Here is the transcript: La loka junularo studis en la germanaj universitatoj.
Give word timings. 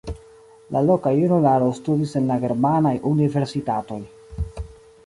La 0.75 0.81
loka 0.85 1.11
junularo 1.17 1.67
studis 1.81 2.15
en 2.21 2.27
la 2.33 2.39
germanaj 2.47 2.95
universitatoj. 3.13 4.01